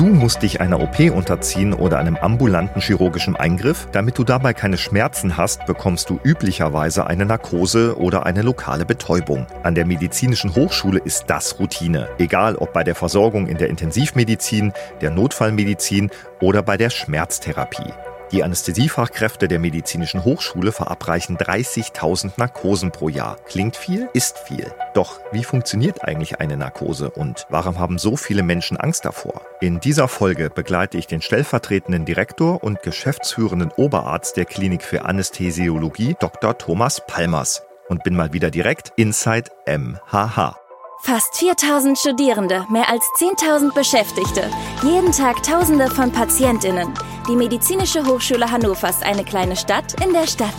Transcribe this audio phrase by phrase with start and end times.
[0.00, 3.86] Du musst dich einer OP unterziehen oder einem ambulanten chirurgischen Eingriff.
[3.92, 9.46] Damit du dabei keine Schmerzen hast, bekommst du üblicherweise eine Narkose oder eine lokale Betäubung.
[9.62, 12.08] An der medizinischen Hochschule ist das Routine.
[12.16, 16.08] Egal ob bei der Versorgung in der Intensivmedizin, der Notfallmedizin
[16.40, 17.92] oder bei der Schmerztherapie.
[18.32, 23.36] Die Anästhesiefachkräfte der Medizinischen Hochschule verabreichen 30.000 Narkosen pro Jahr.
[23.46, 24.72] Klingt viel, ist viel.
[24.94, 29.42] Doch wie funktioniert eigentlich eine Narkose und warum haben so viele Menschen Angst davor?
[29.60, 36.14] In dieser Folge begleite ich den stellvertretenden Direktor und geschäftsführenden Oberarzt der Klinik für Anästhesiologie,
[36.20, 36.56] Dr.
[36.56, 40.56] Thomas Palmers, und bin mal wieder direkt inside MHH.
[41.02, 44.48] Fast 4000 Studierende, mehr als 10.000 Beschäftigte,
[44.82, 46.92] jeden Tag Tausende von Patientinnen.
[47.30, 50.52] Die Medizinische Hochschule Hannover ist eine kleine Stadt in der Stadt.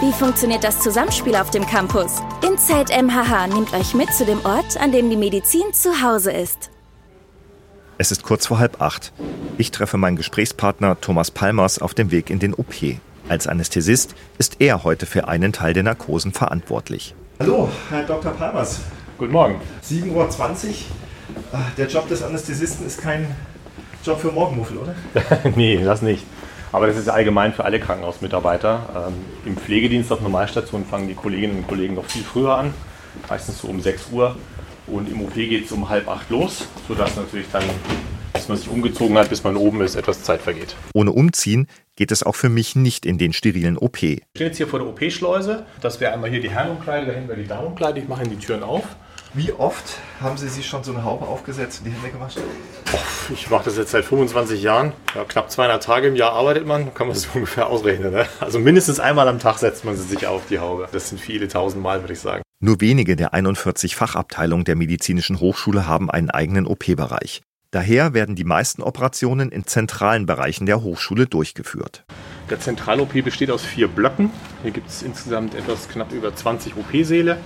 [0.00, 2.22] Wie funktioniert das Zusammenspiel auf dem Campus?
[2.46, 6.70] Inside MHH nimmt euch mit zu dem Ort, an dem die Medizin zu Hause ist.
[7.98, 9.12] Es ist kurz vor halb acht.
[9.58, 12.72] Ich treffe meinen Gesprächspartner Thomas Palmers auf dem Weg in den OP.
[13.28, 17.16] Als Anästhesist ist er heute für einen Teil der Narkosen verantwortlich.
[17.40, 18.30] Hallo, Herr Dr.
[18.30, 18.78] Palmers.
[19.18, 19.60] Guten Morgen.
[19.84, 20.28] 7.20 Uhr.
[21.52, 23.26] Ah, Der Job des Anästhesisten ist kein
[24.04, 24.94] Job für Morgenmuffel, oder?
[25.56, 26.24] nee, das nicht.
[26.72, 29.08] Aber das ist allgemein für alle Krankenhausmitarbeiter.
[29.08, 29.14] Ähm,
[29.44, 32.74] Im Pflegedienst auf Normalstation fangen die Kolleginnen und Kollegen noch viel früher an,
[33.28, 34.36] meistens so um 6 Uhr.
[34.88, 37.62] Und im OP geht es um halb acht los, sodass natürlich dann,
[38.32, 40.74] bis man sich umgezogen hat, bis man oben ist, etwas Zeit vergeht.
[40.94, 44.02] Ohne Umziehen geht es auch für mich nicht in den sterilen OP.
[44.02, 45.64] Wir stehen jetzt hier vor der OP-Schleuse.
[45.80, 48.00] Das wäre einmal hier die Herrenumkleide, dahinten wäre die Damenumkleide.
[48.00, 48.82] Ich mache die Türen auf.
[49.34, 52.42] Wie oft haben Sie sich schon so eine Haube aufgesetzt und die Hände gewaschen?
[53.32, 54.92] Ich mache das jetzt seit 25 Jahren.
[55.14, 58.12] Ja, knapp 200 Tage im Jahr arbeitet man, kann man das ungefähr ausrechnen.
[58.12, 58.26] Ne?
[58.40, 60.86] Also mindestens einmal am Tag setzt man sie sich auf die Haube.
[60.92, 62.42] Das sind viele tausend Mal, würde ich sagen.
[62.60, 67.40] Nur wenige der 41 Fachabteilungen der Medizinischen Hochschule haben einen eigenen OP-Bereich.
[67.70, 72.04] Daher werden die meisten Operationen in zentralen Bereichen der Hochschule durchgeführt.
[72.50, 74.30] Der Zentral-OP besteht aus vier Blöcken.
[74.60, 77.38] Hier gibt es insgesamt etwas knapp über 20 OP-Säle.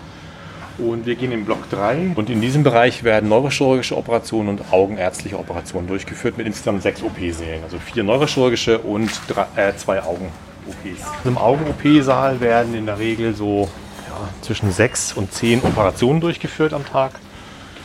[0.78, 2.12] Und wir gehen in Block 3.
[2.14, 7.62] Und in diesem Bereich werden neurochirurgische Operationen und augenärztliche Operationen durchgeführt mit insgesamt sechs OP-Sälen.
[7.62, 11.02] Also vier neurochirurgische und drei, äh, zwei Augen-OPs.
[11.24, 13.70] Im Augen-OP-Saal werden in der Regel so
[14.08, 17.12] ja, zwischen sechs und zehn Operationen durchgeführt am Tag.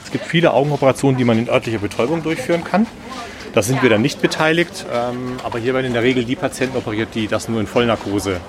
[0.03, 2.87] Es gibt viele Augenoperationen, die man in örtlicher Betäubung durchführen kann.
[3.53, 6.77] Da sind wir dann nicht beteiligt, ähm, aber hier werden in der Regel die Patienten
[6.77, 8.39] operiert, die das nur in Vollnarkose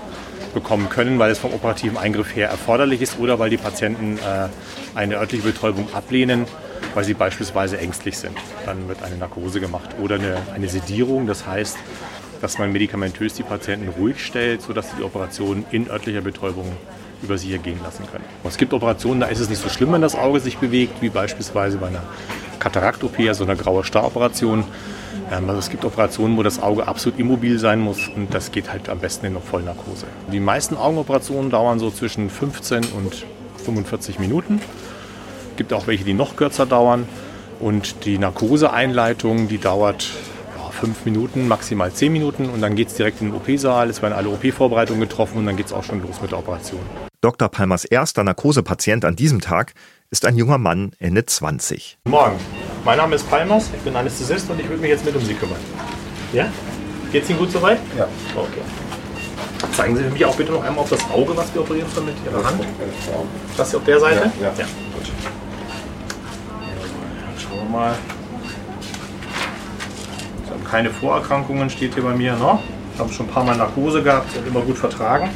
[0.52, 4.48] bekommen können, weil es vom operativen Eingriff her erforderlich ist oder weil die Patienten äh,
[4.94, 6.46] eine örtliche Betäubung ablehnen,
[6.94, 8.36] weil sie beispielsweise ängstlich sind.
[8.66, 11.76] Dann wird eine Narkose gemacht oder eine, eine Sedierung, das heißt,
[12.40, 16.66] dass man medikamentös die Patienten ruhig stellt, sodass sie die Operation in örtlicher Betäubung
[17.22, 18.24] über sie ergehen lassen können.
[18.44, 21.08] Es gibt Operationen, da ist es nicht so schlimm, wenn das Auge sich bewegt, wie
[21.08, 22.02] beispielsweise bei einer
[22.58, 24.64] Katarakt-OP, also einer graue Star-Operation.
[25.30, 28.88] Also es gibt Operationen, wo das Auge absolut immobil sein muss und das geht halt
[28.88, 30.06] am besten in einer Vollnarkose.
[30.30, 33.26] Die meisten Augenoperationen dauern so zwischen 15 und
[33.64, 34.60] 45 Minuten.
[35.50, 37.06] Es gibt auch welche, die noch kürzer dauern.
[37.60, 40.08] Und die Narkoseeinleitung, die dauert
[40.56, 43.88] ja, fünf Minuten, maximal zehn Minuten und dann geht es direkt in den OP-Saal.
[43.88, 46.80] Es werden alle OP-Vorbereitungen getroffen und dann geht es auch schon los mit der Operation.
[47.20, 47.48] Dr.
[47.48, 49.74] Palmers erster Narkosepatient an diesem Tag
[50.10, 51.98] ist ein junger Mann Ende 20.
[52.02, 52.36] Guten Morgen,
[52.84, 55.34] mein Name ist Palmers, ich bin Anästhesist und ich würde mich jetzt mit um Sie
[55.34, 55.58] kümmern.
[56.32, 56.46] Ja?
[57.12, 57.78] Geht's Ihnen gut soweit?
[57.96, 58.06] Ja.
[58.34, 58.62] Okay.
[59.72, 62.16] Zeigen Sie mich auch bitte noch einmal auf das Auge, was wir operieren sollen mit
[62.24, 62.60] Ihrer Hand.
[63.56, 64.32] Das hier auf der Seite?
[64.40, 64.64] Ja, ja.
[64.94, 65.12] gut.
[66.58, 67.94] Dann schauen wir mal.
[70.44, 72.34] Sie haben keine Vorerkrankungen, steht hier bei mir.
[72.34, 72.58] Ne?
[72.98, 75.30] Haben schon ein paar Mal Narkose gehabt, sind immer gut vertragen.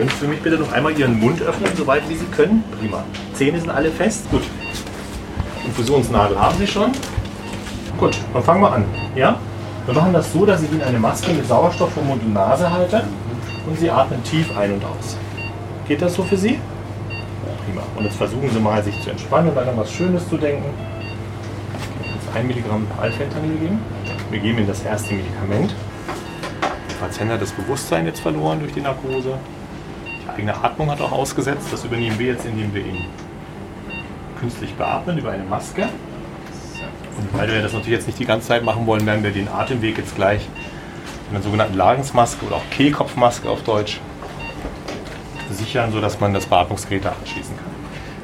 [0.00, 2.64] Würden Sie für mich bitte noch einmal Ihren Mund öffnen, soweit wie Sie können?
[2.80, 3.04] Prima.
[3.34, 4.30] Zähne sind alle fest?
[4.30, 4.40] Gut.
[5.66, 6.92] Infusionsnadel haben Sie schon?
[7.98, 8.86] Gut, dann fangen wir an.
[9.14, 9.38] Ja?
[9.84, 12.72] Wir machen das so, dass ich Ihnen eine Maske mit Sauerstoff vor Mund und Nase
[12.72, 13.04] halte
[13.66, 15.18] und Sie atmen tief ein und aus.
[15.86, 16.58] Geht das so für Sie?
[17.66, 17.82] Prima.
[17.94, 20.64] Und jetzt versuchen Sie mal, sich zu entspannen und an was Schönes zu denken.
[22.14, 23.78] Jetzt 1 Milligramm Alfentanil geben.
[24.30, 25.74] Wir geben Ihnen das erste Medikament.
[26.88, 29.34] Der Patient hat das Bewusstsein jetzt verloren durch die Narkose.
[30.30, 31.68] Die eigene Atmung hat auch ausgesetzt.
[31.72, 33.04] Das übernehmen wir jetzt, indem wir ihn
[34.38, 35.82] künstlich beatmen über eine Maske.
[35.82, 39.48] Und weil wir das natürlich jetzt nicht die ganze Zeit machen wollen, werden wir den
[39.48, 40.48] Atemweg jetzt gleich
[41.26, 44.00] mit einer sogenannten Lagensmaske oder auch Kehlkopfmaske auf Deutsch
[45.50, 47.66] sichern, sodass man das Beatmungsgerät da anschließen kann.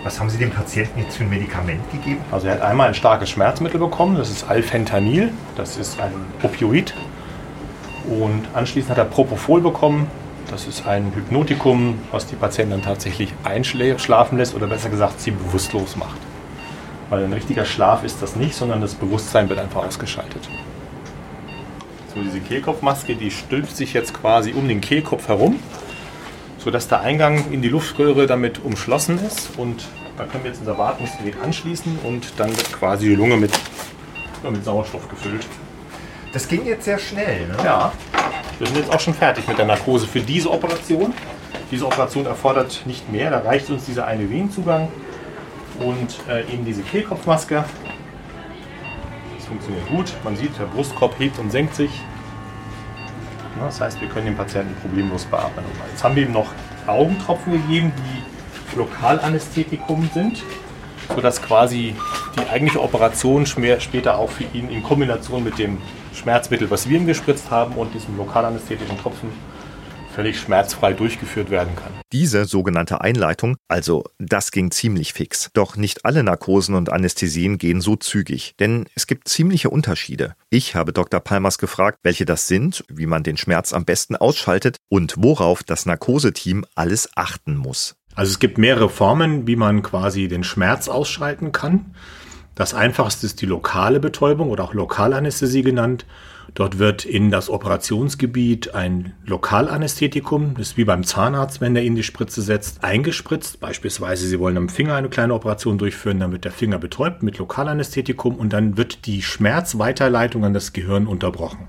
[0.04, 2.20] Was haben Sie dem Patienten jetzt für ein Medikament gegeben?
[2.30, 6.12] Also er hat einmal ein starkes Schmerzmittel bekommen, das ist Alfentanil, das ist ein
[6.42, 6.94] Opioid.
[8.08, 10.06] Und anschließend hat er Propofol bekommen,
[10.50, 15.32] das ist ein Hypnotikum, was die Patienten dann tatsächlich einschlafen lässt oder besser gesagt sie
[15.32, 16.18] bewusstlos macht.
[17.10, 20.48] Weil ein richtiger Schlaf ist das nicht, sondern das Bewusstsein wird einfach ausgeschaltet.
[22.14, 25.60] So, diese Kehlkopfmaske, die stülpt sich jetzt quasi um den Kehlkopf herum,
[26.58, 29.50] sodass der Eingang in die Luftröhre damit umschlossen ist.
[29.56, 29.84] Und
[30.16, 33.52] da können wir jetzt unser Wartungsgerät anschließen und dann wird quasi die Lunge mit,
[34.42, 35.46] mit Sauerstoff gefüllt.
[36.32, 37.56] Das ging jetzt sehr schnell, ne?
[37.64, 37.92] Ja,
[38.58, 41.12] wir sind jetzt auch schon fertig mit der Narkose für diese Operation.
[41.70, 44.88] Diese Operation erfordert nicht mehr, da reicht uns dieser eine Venenzugang
[45.80, 47.64] und äh, eben diese Kehlkopfmaske.
[49.36, 50.12] Das funktioniert gut.
[50.24, 51.90] Man sieht, der Brustkorb hebt und senkt sich.
[53.58, 55.64] Das heißt, wir können den Patienten problemlos beatmen.
[55.90, 56.48] Jetzt haben wir ihm noch
[56.86, 60.42] Augentropfen gegeben, die Lokalanästhetikum sind,
[61.14, 61.96] sodass quasi
[62.38, 65.78] die eigentliche Operation später auch für ihn in Kombination mit dem
[66.16, 69.30] Schmerzmittel, was wir ihm gespritzt haben und diesem lokalanästhetischen Tropfen
[70.16, 71.92] völlig schmerzfrei durchgeführt werden kann.
[72.10, 75.50] Diese sogenannte Einleitung, also das ging ziemlich fix.
[75.52, 80.34] Doch nicht alle Narkosen und Anästhesien gehen so zügig, denn es gibt ziemliche Unterschiede.
[80.48, 81.20] Ich habe Dr.
[81.20, 85.84] Palmers gefragt, welche das sind, wie man den Schmerz am besten ausschaltet und worauf das
[85.84, 87.96] Narkoseteam alles achten muss.
[88.14, 91.94] Also es gibt mehrere Formen, wie man quasi den Schmerz ausschalten kann.
[92.56, 96.06] Das einfachste ist die lokale Betäubung oder auch Lokalanästhesie genannt.
[96.54, 101.96] Dort wird in das Operationsgebiet ein Lokalanästhetikum, das ist wie beim Zahnarzt, wenn der Ihnen
[101.96, 103.60] die Spritze setzt, eingespritzt.
[103.60, 107.36] Beispielsweise, Sie wollen am Finger eine kleine Operation durchführen, dann wird der Finger betäubt mit
[107.36, 111.66] Lokalanästhetikum und dann wird die Schmerzweiterleitung an das Gehirn unterbrochen.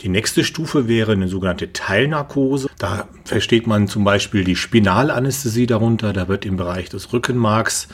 [0.00, 2.70] Die nächste Stufe wäre eine sogenannte Teilnarkose.
[2.76, 6.12] Da versteht man zum Beispiel die Spinalanästhesie darunter.
[6.12, 7.86] Da wird im Bereich des Rückenmarks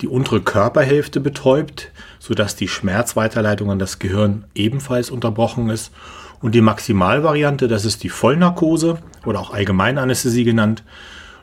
[0.00, 5.92] die untere Körperhälfte betäubt, sodass die Schmerzweiterleitung an das Gehirn ebenfalls unterbrochen ist.
[6.40, 10.84] Und die Maximalvariante, das ist die Vollnarkose oder auch Allgemeinanästhesie genannt.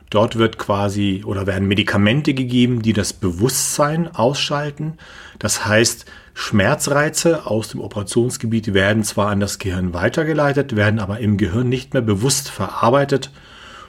[0.08, 4.94] Dort wird quasi oder werden Medikamente gegeben, die das Bewusstsein ausschalten.
[5.38, 11.36] Das heißt, Schmerzreize aus dem Operationsgebiet werden zwar an das Gehirn weitergeleitet, werden aber im
[11.36, 13.30] Gehirn nicht mehr bewusst verarbeitet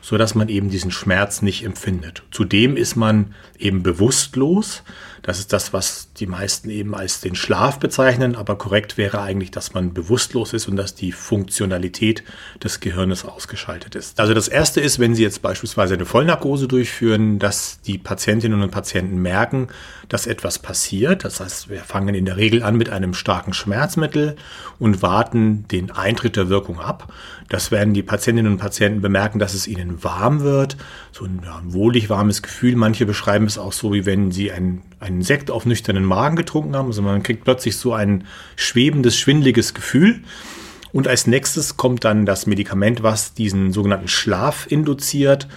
[0.02, 2.24] so dass man eben diesen Schmerz nicht empfindet.
[2.32, 4.84] Zudem ist man eben bewusstlos.
[5.24, 9.52] Das ist das, was die meisten eben als den Schlaf bezeichnen, aber korrekt wäre eigentlich,
[9.52, 12.24] dass man bewusstlos ist und dass die Funktionalität
[12.64, 14.20] des Gehirnes ausgeschaltet ist.
[14.20, 18.72] Also das erste ist, wenn Sie jetzt beispielsweise eine Vollnarkose durchführen, dass die Patientinnen und
[18.72, 19.68] Patienten merken,
[20.08, 21.26] dass etwas passiert.
[21.26, 24.36] Das heißt, wir fangen in der Regel an mit einem starken Schmerzmittel
[24.80, 27.12] und warten den Eintritt der Wirkung ab.
[27.50, 30.76] Das werden die Patientinnen und Patienten bemerken, dass es ihnen warm wird,
[31.12, 32.76] so ein, ja, ein wohlig warmes Gefühl.
[32.76, 36.76] Manche beschreiben es auch so, wie wenn sie einen, einen Sekt auf nüchternen Magen getrunken
[36.76, 36.88] haben.
[36.88, 40.22] Also man kriegt plötzlich so ein schwebendes, schwindliges Gefühl.
[40.92, 45.48] Und als nächstes kommt dann das Medikament, was diesen sogenannten Schlaf induziert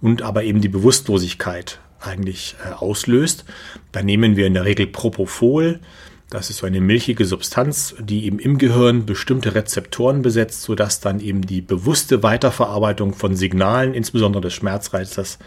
[0.00, 3.44] und aber eben die Bewusstlosigkeit eigentlich äh, auslöst.
[3.92, 5.80] Da nehmen wir in der Regel Propofol.
[6.28, 11.20] Das ist so eine milchige Substanz, die eben im Gehirn bestimmte Rezeptoren besetzt, sodass dann
[11.20, 15.38] eben die bewusste Weiterverarbeitung von Signalen, insbesondere des Schmerzreizers,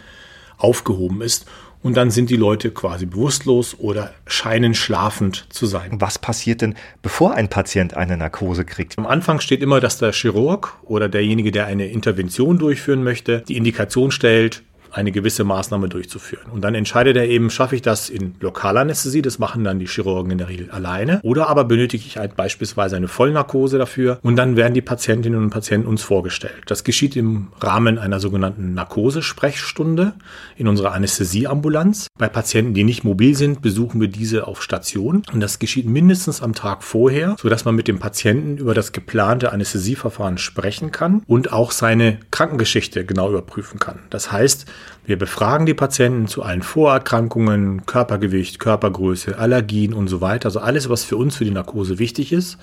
[0.56, 1.46] aufgehoben ist.
[1.82, 6.00] Und dann sind die Leute quasi bewusstlos oder scheinen schlafend zu sein.
[6.00, 8.98] Was passiert denn, bevor ein Patient eine Narkose kriegt?
[8.98, 13.56] Am Anfang steht immer, dass der Chirurg oder derjenige, der eine Intervention durchführen möchte, die
[13.56, 14.62] Indikation stellt,
[14.92, 16.50] eine gewisse Maßnahme durchzuführen.
[16.50, 20.32] Und dann entscheidet er eben, schaffe ich das in Lokalanästhesie, das machen dann die Chirurgen
[20.32, 24.56] in der Regel alleine, oder aber benötige ich halt beispielsweise eine Vollnarkose dafür und dann
[24.56, 26.62] werden die Patientinnen und Patienten uns vorgestellt.
[26.66, 30.14] Das geschieht im Rahmen einer sogenannten Narkosesprechstunde
[30.56, 32.08] in unserer Anästhesieambulanz.
[32.18, 36.42] Bei Patienten, die nicht mobil sind, besuchen wir diese auf Station und das geschieht mindestens
[36.42, 41.52] am Tag vorher, sodass man mit dem Patienten über das geplante Anästhesieverfahren sprechen kann und
[41.52, 44.00] auch seine Krankengeschichte genau überprüfen kann.
[44.10, 44.66] Das heißt,
[45.04, 50.46] wir befragen die Patienten zu allen Vorerkrankungen, Körpergewicht, Körpergröße, Allergien und so weiter.
[50.46, 52.58] Also alles, was für uns für die Narkose wichtig ist.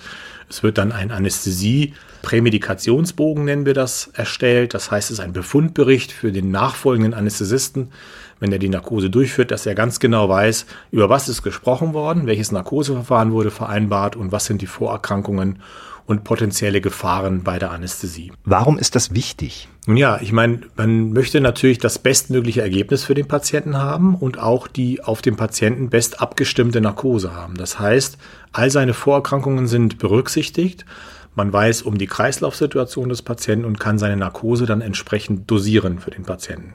[0.48, 4.72] Es wird dann ein Anästhesie-Prämedikationsbogen, nennen wir das, erstellt.
[4.72, 7.90] Das heißt, es ist ein Befundbericht für den nachfolgenden Anästhesisten,
[8.40, 12.26] wenn er die Narkose durchführt, dass er ganz genau weiß, über was ist gesprochen worden,
[12.26, 15.58] welches Narkoseverfahren wurde vereinbart und was sind die Vorerkrankungen
[16.08, 18.32] und potenzielle Gefahren bei der Anästhesie.
[18.46, 19.68] Warum ist das wichtig?
[19.86, 24.38] Nun ja, ich meine, man möchte natürlich das bestmögliche Ergebnis für den Patienten haben und
[24.38, 27.56] auch die auf den Patienten best abgestimmte Narkose haben.
[27.56, 28.16] Das heißt,
[28.52, 30.86] all seine Vorerkrankungen sind berücksichtigt.
[31.34, 36.10] Man weiß um die Kreislaufsituation des Patienten und kann seine Narkose dann entsprechend dosieren für
[36.10, 36.72] den Patienten.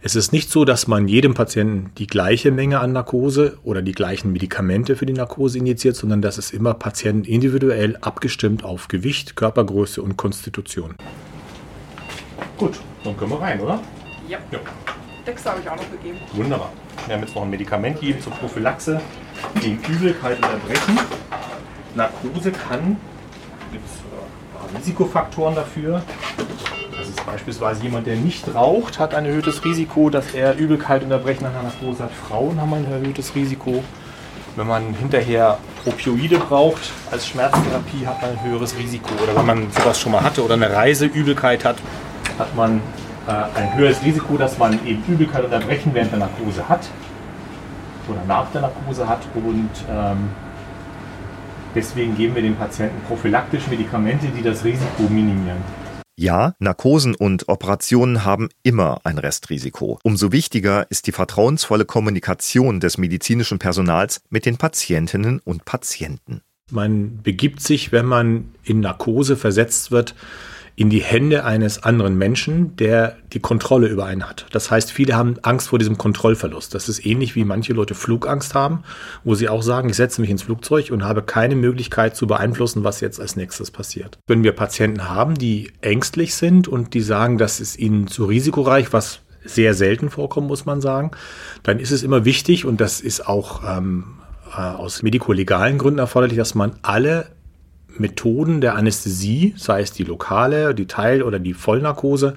[0.00, 3.92] Es ist nicht so, dass man jedem Patienten die gleiche Menge an Narkose oder die
[3.92, 9.34] gleichen Medikamente für die Narkose injiziert, sondern das ist immer Patienten individuell abgestimmt auf Gewicht,
[9.34, 10.94] Körpergröße und Konstitution.
[12.56, 13.80] Gut, dann können wir rein, oder?
[14.28, 14.38] Ja.
[14.52, 14.60] ja.
[15.26, 16.18] Dexter habe ich auch noch gegeben.
[16.32, 16.72] Wunderbar.
[17.06, 19.00] Wir haben jetzt noch ein Medikament gegeben zur Prophylaxe
[19.60, 20.98] gegen Übelkeit und Erbrechen.
[21.96, 22.96] Narkose kann,
[23.72, 24.07] gibt es
[24.76, 26.02] Risikofaktoren dafür.
[26.98, 31.10] Das ist beispielsweise jemand, der nicht raucht, hat ein erhöhtes Risiko, dass er Übelkeit und
[31.10, 32.10] Erbrechen nach einer Narkose hat.
[32.12, 33.82] Frauen haben ein erhöhtes Risiko.
[34.56, 39.10] Wenn man hinterher Opioide braucht als Schmerztherapie, hat man ein höheres Risiko.
[39.22, 41.76] Oder wenn man sowas schon mal hatte oder eine Reiseübelkeit hat,
[42.38, 42.80] hat man
[43.28, 46.80] äh, ein höheres Risiko, dass man eben Übelkeit und Erbrechen während der Narkose hat
[48.08, 49.20] oder nach der Narkose hat.
[49.34, 50.30] Und ähm,
[51.74, 55.62] deswegen geben wir den Patienten prophylaktisch Medikamente, die das Risiko minimieren.
[56.20, 60.00] Ja, Narkosen und Operationen haben immer ein Restrisiko.
[60.02, 66.42] Umso wichtiger ist die vertrauensvolle Kommunikation des medizinischen Personals mit den Patientinnen und Patienten.
[66.72, 70.16] Man begibt sich, wenn man in Narkose versetzt wird,
[70.78, 74.46] in die Hände eines anderen Menschen, der die Kontrolle über einen hat.
[74.52, 76.72] Das heißt, viele haben Angst vor diesem Kontrollverlust.
[76.72, 78.84] Das ist ähnlich wie manche Leute Flugangst haben,
[79.24, 82.84] wo sie auch sagen, ich setze mich ins Flugzeug und habe keine Möglichkeit zu beeinflussen,
[82.84, 84.20] was jetzt als nächstes passiert.
[84.28, 88.92] Wenn wir Patienten haben, die ängstlich sind und die sagen, das ist ihnen zu risikoreich,
[88.92, 91.10] was sehr selten vorkommt, muss man sagen,
[91.64, 94.04] dann ist es immer wichtig und das ist auch ähm,
[94.56, 97.26] äh, aus medikolegalen Gründen erforderlich, dass man alle
[98.00, 102.34] Methoden der Anästhesie, sei es die lokale, die Teil- oder die Vollnarkose,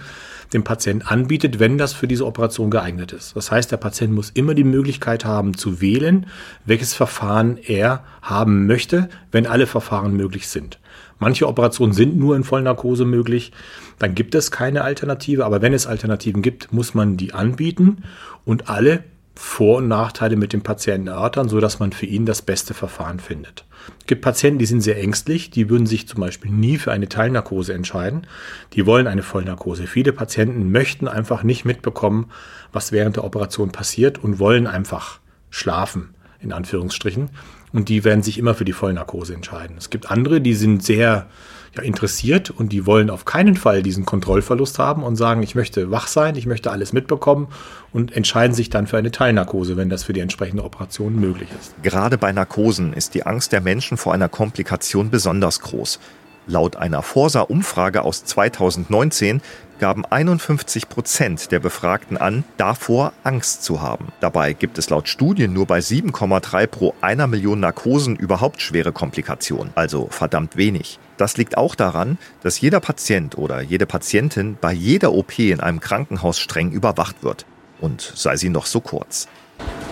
[0.54, 3.36] dem Patienten anbietet, wenn das für diese Operation geeignet ist.
[3.36, 6.26] Das heißt, der Patient muss immer die Möglichkeit haben zu wählen,
[6.66, 10.80] welches Verfahren er haben möchte, wenn alle Verfahren möglich sind.
[11.20, 13.52] Manche Operationen sind nur in Vollnarkose möglich,
[14.00, 18.04] dann gibt es keine Alternative, aber wenn es Alternativen gibt, muss man die anbieten
[18.44, 19.04] und alle
[19.36, 23.66] vor- und Nachteile mit dem Patienten erörtern, sodass man für ihn das beste Verfahren findet.
[24.00, 27.10] Es gibt Patienten, die sind sehr ängstlich, die würden sich zum Beispiel nie für eine
[27.10, 28.28] Teilnarkose entscheiden.
[28.74, 29.88] Die wollen eine Vollnarkose.
[29.88, 32.30] Viele Patienten möchten einfach nicht mitbekommen,
[32.72, 35.20] was während der Operation passiert und wollen einfach
[35.50, 37.30] schlafen, in Anführungsstrichen.
[37.74, 39.78] Und die werden sich immer für die Vollnarkose entscheiden.
[39.78, 41.28] Es gibt andere, die sind sehr
[41.76, 45.92] ja, interessiert und die wollen auf keinen Fall diesen Kontrollverlust haben und sagen, ich möchte
[45.92, 47.48] wach sein, ich möchte alles mitbekommen
[47.94, 51.74] und entscheiden sich dann für eine Teilnarkose, wenn das für die entsprechende Operation möglich ist.
[51.84, 56.00] Gerade bei Narkosen ist die Angst der Menschen vor einer Komplikation besonders groß.
[56.48, 59.42] Laut einer Forsa-Umfrage aus 2019
[59.82, 64.10] gaben 51 Prozent der Befragten an, davor Angst zu haben.
[64.20, 69.74] Dabei gibt es laut Studien nur bei 7,3 pro einer Million Narkosen überhaupt schwere Komplikationen,
[69.74, 71.00] also verdammt wenig.
[71.18, 75.80] Das liegt auch daran, dass jeder Patient oder jede Patientin bei jeder OP in einem
[75.80, 77.48] Krankenhaus streng überwacht wird.
[77.80, 79.28] Und sei sie noch so kurz.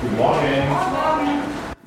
[0.02, 1.19] Guten Morgen.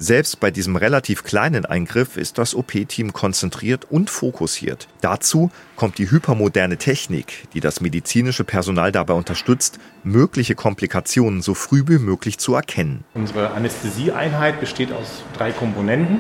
[0.03, 4.89] Selbst bei diesem relativ kleinen Eingriff ist das OP-Team konzentriert und fokussiert.
[5.01, 11.85] Dazu kommt die hypermoderne Technik, die das medizinische Personal dabei unterstützt, mögliche Komplikationen so früh
[11.87, 13.05] wie möglich zu erkennen.
[13.15, 16.19] Unsere Anästhesieeinheit besteht aus drei Komponenten.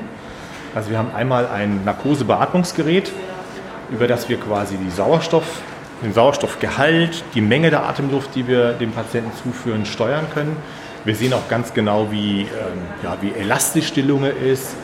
[0.77, 3.11] Also wir haben einmal ein Narkosebeatmungsgerät,
[3.91, 5.61] über das wir quasi die Sauerstoff,
[6.05, 10.57] den Sauerstoffgehalt, die Menge der Atemluft, die wir dem Patienten zuführen, steuern können.
[11.05, 12.49] Wir sehen auch ganz genau, wie, ähm,
[13.03, 14.77] ja, wie elastisch die Lunge ist,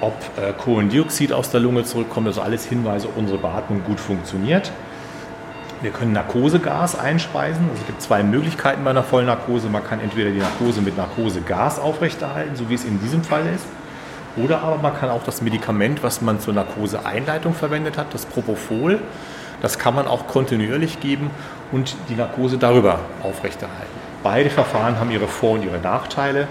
[0.00, 2.26] ob äh, Kohlendioxid aus der Lunge zurückkommt.
[2.26, 4.72] Also alles Hinweise, ob unsere Beatmung gut funktioniert.
[5.82, 7.64] Wir können Narkosegas einspeisen.
[7.68, 9.68] Also es gibt zwei Möglichkeiten bei einer Vollnarkose.
[9.68, 13.66] Man kann entweder die Narkose mit Narkosegas aufrechterhalten, so wie es in diesem Fall ist.
[14.42, 19.00] Oder aber man kann auch das Medikament, was man zur Narkoseeinleitung verwendet hat, das Propofol,
[19.60, 21.30] das kann man auch kontinuierlich geben
[21.72, 23.97] und die Narkose darüber aufrechterhalten.
[24.22, 26.48] Beide Verfahren haben ihre Vor- und ihre Nachteile.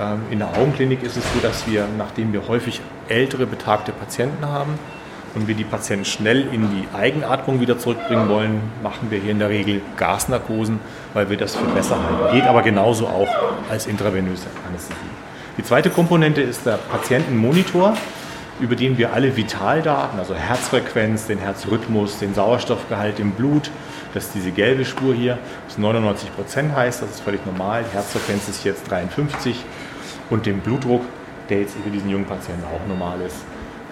[0.00, 4.46] Ähm, in der Augenklinik ist es so, dass wir, nachdem wir häufig ältere, betagte Patienten
[4.46, 4.78] haben
[5.34, 9.40] und wir die Patienten schnell in die Eigenatmung wieder zurückbringen wollen, machen wir hier in
[9.40, 10.78] der Regel Gasnarkosen,
[11.14, 12.34] weil wir das für besser halten.
[12.34, 13.28] Geht aber genauso auch
[13.68, 15.00] als intravenöse Anästhesie.
[15.56, 17.94] Die zweite Komponente ist der Patientenmonitor,
[18.60, 23.70] über den wir alle Vitaldaten, also Herzfrequenz, den Herzrhythmus, den Sauerstoffgehalt im Blut,
[24.14, 27.84] das ist diese gelbe Spur hier, das 99 Prozent heißt, das ist völlig normal.
[27.88, 29.64] Die Herzfrequenz ist jetzt 53
[30.30, 31.02] und den Blutdruck,
[31.48, 33.36] der jetzt über diesen jungen Patienten auch normal ist,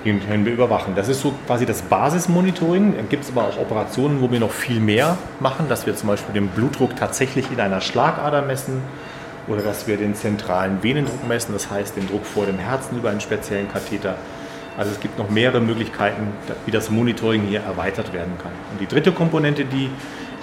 [0.05, 0.95] den können wir überwachen.
[0.95, 2.95] Das ist so quasi das Basismonitoring.
[2.97, 6.09] Dann gibt es aber auch Operationen, wo wir noch viel mehr machen, dass wir zum
[6.09, 8.83] Beispiel den Blutdruck tatsächlich in einer Schlagader messen
[9.49, 13.11] oder dass wir den zentralen Venendruck messen, das heißt den Druck vor dem Herzen über
[13.11, 14.17] einen speziellen Katheter.
[14.77, 16.29] Also es gibt noch mehrere Möglichkeiten,
[16.67, 18.53] wie das Monitoring hier erweitert werden kann.
[18.73, 19.91] Und die dritte Komponente, die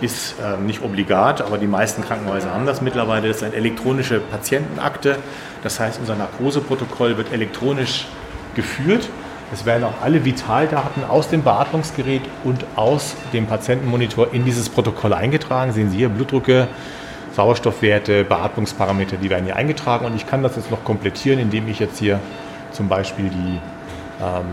[0.02, 4.20] ist äh, nicht obligat, aber die meisten Krankenhäuser haben das mittlerweile, das ist eine elektronische
[4.20, 5.18] Patientenakte.
[5.62, 8.08] Das heißt, unser Narkoseprotokoll wird elektronisch
[8.56, 9.10] geführt.
[9.54, 15.14] Es werden auch alle Vitaldaten aus dem Beatmungsgerät und aus dem Patientenmonitor in dieses Protokoll
[15.14, 15.72] eingetragen.
[15.74, 16.68] Sehen Sie hier Blutdrücke,
[17.36, 21.80] Sauerstoffwerte, Beatmungsparameter, die werden hier eingetragen und ich kann das jetzt noch komplettieren, indem ich
[21.80, 22.20] jetzt hier
[22.72, 23.60] zum Beispiel die
[24.22, 24.46] ähm,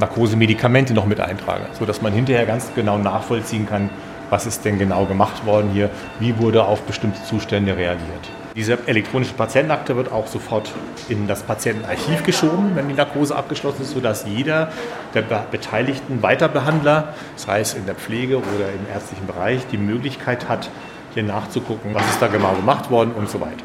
[0.00, 3.90] Narkosemedikamente noch mit eintrage, sodass man hinterher ganz genau nachvollziehen kann,
[4.30, 8.30] was ist denn genau gemacht worden hier, wie wurde auf bestimmte Zustände reagiert.
[8.56, 10.70] Diese elektronische Patientenakte wird auch sofort
[11.08, 14.70] in das Patientenarchiv geschoben, wenn die Narkose abgeschlossen ist, sodass jeder
[15.14, 20.70] der beteiligten Weiterbehandler, sei es in der Pflege oder im ärztlichen Bereich, die Möglichkeit hat,
[21.14, 23.64] hier nachzugucken, was ist da genau gemacht worden und so weiter.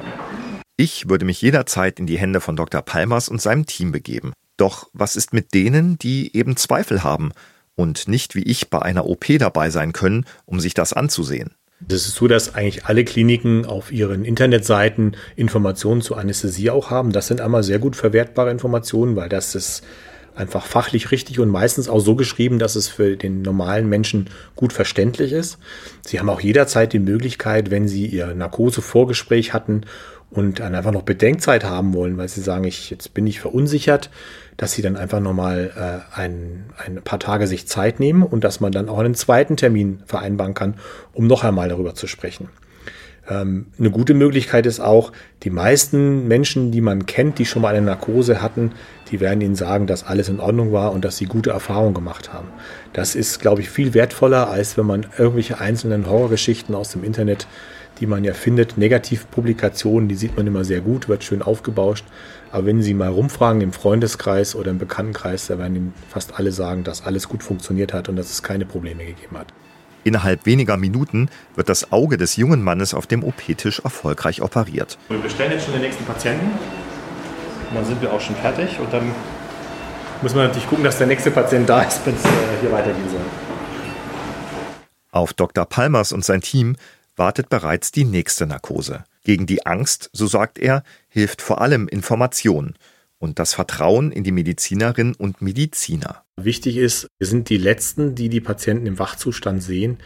[0.77, 2.81] Ich würde mich jederzeit in die Hände von Dr.
[2.81, 4.33] Palmers und seinem Team begeben.
[4.57, 7.31] Doch was ist mit denen, die eben Zweifel haben
[7.75, 11.51] und nicht wie ich bei einer OP dabei sein können, um sich das anzusehen?
[11.79, 17.11] Das ist so, dass eigentlich alle Kliniken auf ihren Internetseiten Informationen zur Anästhesie auch haben.
[17.11, 19.83] Das sind einmal sehr gut verwertbare Informationen, weil das ist
[20.33, 24.73] einfach fachlich richtig und meistens auch so geschrieben, dass es für den normalen Menschen gut
[24.73, 25.57] verständlich ist.
[26.01, 29.81] Sie haben auch jederzeit die Möglichkeit, wenn Sie Ihr Narkose-Vorgespräch hatten
[30.29, 34.09] und dann einfach noch Bedenkzeit haben wollen, weil Sie sagen, ich, jetzt bin ich verunsichert,
[34.57, 38.59] dass Sie dann einfach nochmal äh, ein, ein paar Tage sich Zeit nehmen und dass
[38.59, 40.75] man dann auch einen zweiten Termin vereinbaren kann,
[41.13, 42.49] um noch einmal darüber zu sprechen.
[43.29, 45.11] Ähm, eine gute Möglichkeit ist auch,
[45.43, 48.71] die meisten Menschen, die man kennt, die schon mal eine Narkose hatten,
[49.11, 52.33] die werden Ihnen sagen, dass alles in Ordnung war und dass sie gute Erfahrungen gemacht
[52.33, 52.47] haben.
[52.93, 57.47] Das ist, glaube ich, viel wertvoller, als wenn man irgendwelche einzelnen Horrorgeschichten aus dem Internet,
[57.99, 62.05] die man ja findet, Negativpublikationen, die sieht man immer sehr gut, wird schön aufgebauscht.
[62.51, 66.51] Aber wenn Sie mal rumfragen im Freundeskreis oder im Bekanntenkreis, da werden Ihnen fast alle
[66.51, 69.47] sagen, dass alles gut funktioniert hat und dass es keine Probleme gegeben hat.
[70.07, 74.97] Innerhalb weniger Minuten wird das Auge des jungen Mannes auf dem OP-Tisch erfolgreich operiert.
[75.09, 76.45] Wir bestellen jetzt schon den nächsten Patienten.
[77.69, 78.79] Und dann sind wir auch schon fertig.
[78.79, 79.11] Und dann
[80.21, 82.29] muss man natürlich gucken, dass der nächste Patient da ist, wenn es äh,
[82.61, 83.19] hier weitergehen soll.
[85.11, 85.65] Auf Dr.
[85.65, 86.77] Palmers und sein Team
[87.17, 89.03] wartet bereits die nächste Narkose.
[89.25, 92.75] Gegen die Angst, so sagt er, hilft vor allem Information
[93.19, 96.23] und das Vertrauen in die Medizinerinnen und Mediziner.
[96.39, 99.97] Wichtig ist, wir sind die Letzten, die die Patienten im Wachzustand sehen,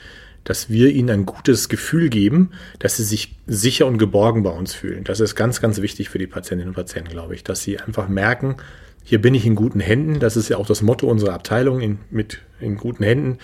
[0.45, 4.73] dass wir ihnen ein gutes Gefühl geben, dass sie sich sicher und geborgen bei uns
[4.73, 5.03] fühlen.
[5.03, 8.08] Das ist ganz, ganz wichtig für die Patientinnen und Patienten, glaube ich, dass sie einfach
[8.08, 8.56] merken,
[9.03, 10.19] hier bin ich in guten Händen.
[10.19, 13.39] Das ist ja auch das Motto unserer Abteilung, in, mit in guten Händen,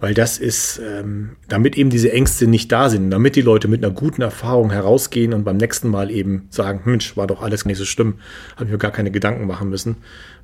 [0.00, 3.84] weil das ist, ähm, damit eben diese Ängste nicht da sind, damit die Leute mit
[3.84, 7.78] einer guten Erfahrung herausgehen und beim nächsten Mal eben sagen, Mensch, war doch alles nicht
[7.78, 8.16] so schlimm,
[8.56, 9.98] habe mir gar keine Gedanken machen müssen,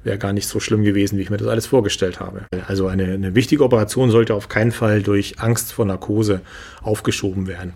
[0.05, 2.47] wäre gar nicht so schlimm gewesen, wie ich mir das alles vorgestellt habe.
[2.67, 6.41] Also eine, eine wichtige Operation sollte auf keinen Fall durch Angst vor Narkose
[6.83, 7.75] aufgeschoben werden.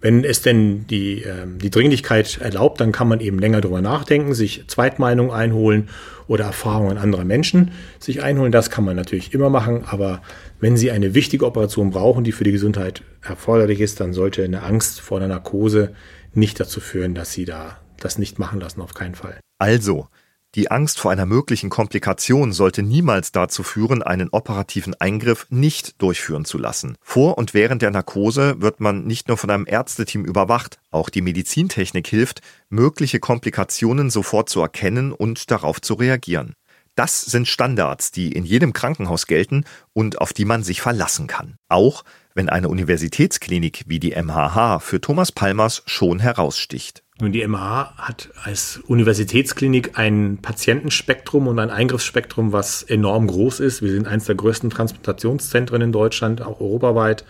[0.00, 4.34] Wenn es denn die, äh, die Dringlichkeit erlaubt, dann kann man eben länger drüber nachdenken,
[4.34, 5.88] sich Zweitmeinung einholen
[6.28, 8.52] oder Erfahrungen anderer Menschen sich einholen.
[8.52, 10.22] Das kann man natürlich immer machen, aber
[10.60, 14.62] wenn Sie eine wichtige Operation brauchen, die für die Gesundheit erforderlich ist, dann sollte eine
[14.62, 15.94] Angst vor einer Narkose
[16.34, 19.40] nicht dazu führen, dass Sie da das nicht machen lassen, auf keinen Fall.
[19.58, 20.08] Also,
[20.56, 26.46] die Angst vor einer möglichen Komplikation sollte niemals dazu führen, einen operativen Eingriff nicht durchführen
[26.46, 26.96] zu lassen.
[27.02, 31.20] Vor und während der Narkose wird man nicht nur von einem Ärzteteam überwacht, auch die
[31.20, 32.40] Medizintechnik hilft,
[32.70, 36.54] mögliche Komplikationen sofort zu erkennen und darauf zu reagieren.
[36.94, 41.56] Das sind Standards, die in jedem Krankenhaus gelten und auf die man sich verlassen kann.
[41.68, 42.02] Auch
[42.34, 47.02] wenn eine Universitätsklinik wie die MHH für Thomas Palmers schon heraussticht.
[47.18, 53.80] Nun, die MH hat als Universitätsklinik ein Patientenspektrum und ein Eingriffsspektrum, was enorm groß ist.
[53.80, 57.24] Wir sind eines der größten Transplantationszentren in Deutschland, auch europaweit.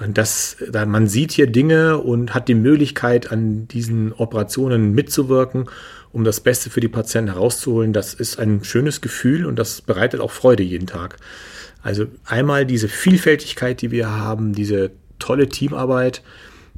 [0.00, 5.68] Und das, man sieht hier Dinge und hat die Möglichkeit, an diesen Operationen mitzuwirken,
[6.10, 7.92] um das Beste für die Patienten herauszuholen.
[7.92, 11.18] Das ist ein schönes Gefühl und das bereitet auch Freude jeden Tag.
[11.82, 16.22] Also einmal diese Vielfältigkeit, die wir haben, diese tolle Teamarbeit,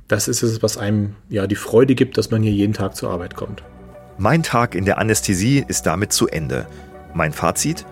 [0.08, 3.10] das ist es, was einem ja die Freude gibt, dass man hier jeden Tag zur
[3.10, 3.62] Arbeit kommt.
[4.18, 6.66] Mein Tag in der Anästhesie ist damit zu Ende.
[7.14, 7.84] Mein Fazit?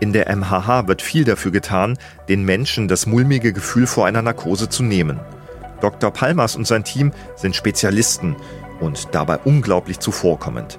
[0.00, 4.68] In der MHH wird viel dafür getan, den Menschen das mulmige Gefühl vor einer Narkose
[4.68, 5.20] zu nehmen.
[5.80, 6.12] Dr.
[6.12, 8.36] Palmers und sein Team sind Spezialisten
[8.80, 10.78] und dabei unglaublich zuvorkommend.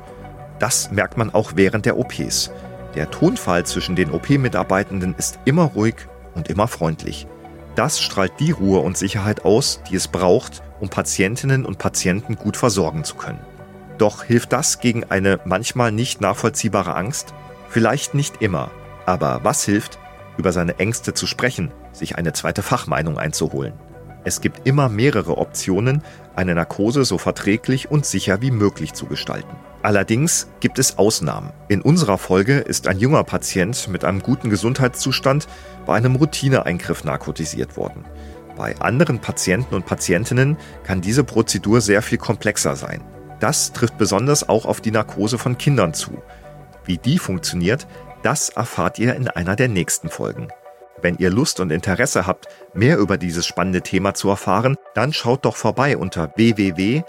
[0.57, 2.51] Das merkt man auch während der OPs.
[2.95, 5.95] Der Tonfall zwischen den OP-Mitarbeitenden ist immer ruhig
[6.33, 7.27] und immer freundlich.
[7.75, 12.57] Das strahlt die Ruhe und Sicherheit aus, die es braucht, um Patientinnen und Patienten gut
[12.57, 13.39] versorgen zu können.
[13.97, 17.33] Doch hilft das gegen eine manchmal nicht nachvollziehbare Angst?
[17.69, 18.71] Vielleicht nicht immer.
[19.05, 19.99] Aber was hilft?
[20.37, 23.73] Über seine Ängste zu sprechen, sich eine zweite Fachmeinung einzuholen.
[24.23, 26.03] Es gibt immer mehrere Optionen,
[26.35, 29.55] eine Narkose so verträglich und sicher wie möglich zu gestalten.
[29.81, 31.51] Allerdings gibt es Ausnahmen.
[31.69, 35.47] In unserer Folge ist ein junger Patient mit einem guten Gesundheitszustand
[35.85, 38.03] bei einem Routineeingriff narkotisiert worden.
[38.59, 43.01] Bei anderen Patienten und Patientinnen kann diese Prozedur sehr viel komplexer sein.
[43.39, 46.21] Das trifft besonders auch auf die Narkose von Kindern zu.
[46.83, 47.87] Wie die funktioniert,
[48.21, 50.49] das erfahrt ihr in einer der nächsten Folgen.
[51.01, 55.45] Wenn ihr Lust und Interesse habt, mehr über dieses spannende Thema zu erfahren, dann schaut
[55.45, 57.03] doch vorbei unter www.mhh.de.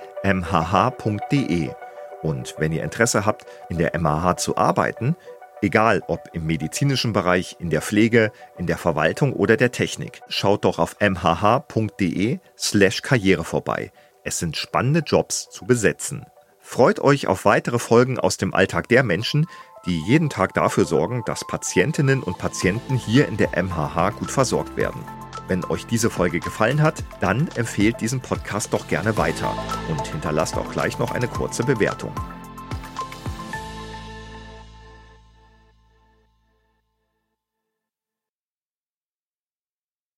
[2.22, 5.16] Und wenn ihr Interesse habt, in der MHH zu arbeiten,
[5.62, 10.64] egal ob im medizinischen Bereich, in der Pflege, in der Verwaltung oder der Technik, schaut
[10.64, 13.92] doch auf mhh.de slash Karriere vorbei.
[14.24, 16.26] Es sind spannende Jobs zu besetzen.
[16.60, 19.46] Freut euch auf weitere Folgen aus dem Alltag der Menschen,
[19.86, 24.76] die jeden Tag dafür sorgen, dass Patientinnen und Patienten hier in der MHH gut versorgt
[24.76, 25.02] werden.
[25.48, 29.52] Wenn euch diese Folge gefallen hat, dann empfehlt diesen Podcast doch gerne weiter
[29.88, 32.12] und hinterlasst auch gleich noch eine kurze Bewertung.